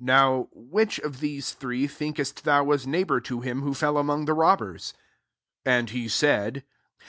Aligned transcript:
36 0.00 0.04
Now 0.06 0.48
which 0.50 0.98
of 0.98 1.20
these 1.20 1.52
three 1.52 1.86
thinkest 1.86 2.42
thou 2.42 2.64
was 2.64 2.84
neighbour 2.84 3.20
to 3.20 3.42
him 3.42 3.62
who 3.62 3.74
fell 3.74 3.96
among 3.96 4.24
the 4.24 4.34
robbers?" 4.34 4.90
37 5.64 5.78
And 5.78 5.90
he 5.90 6.08
said 6.08 6.64